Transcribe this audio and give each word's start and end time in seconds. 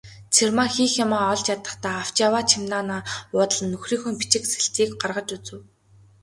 Цэрмаа 0.33 0.69
хийх 0.75 0.91
юмаа 1.05 1.25
олж 1.33 1.43
ядахдаа 1.55 1.95
авч 2.01 2.15
яваа 2.27 2.43
чемоданаа 2.49 3.01
уудлан 3.35 3.67
нөхрийнхөө 3.73 4.13
бичиг 4.19 4.43
сэлтийг 4.51 4.89
гаргаж 5.01 5.29
үзэв. 5.35 5.61